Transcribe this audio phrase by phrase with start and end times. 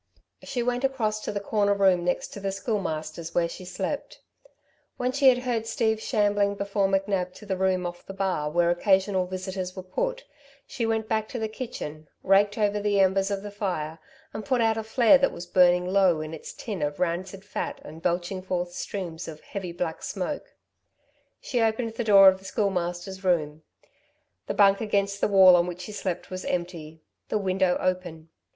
[0.41, 4.19] She went across to the corner room next the Schoolmaster's, where she slept.
[4.97, 8.71] When she had heard Steve shambling before NcNab to the room off the bar where
[8.71, 10.25] occasional visitors were put,
[10.65, 13.99] she went back to the kitchen, raked over the embers of the fire,
[14.33, 17.79] and put out a flare that was burning low in its tin of rancid fat
[17.85, 20.55] and belching forth streams of heavy black smoke.
[21.39, 23.61] She opened the door of the Schoolmaster's room.
[24.47, 28.29] The bunk against the wall on which he slept was empty, the window open.